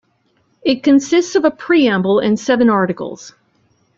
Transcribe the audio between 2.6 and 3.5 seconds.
articles.